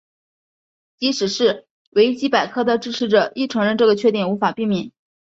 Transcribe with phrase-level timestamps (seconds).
[0.97, 4.91] 即使是维基百科的支持者亦承认这个缺点无法避免。